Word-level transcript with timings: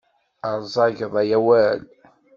Ṛzageḍ 0.59 1.13
ay 1.21 1.29
awal. 1.37 1.79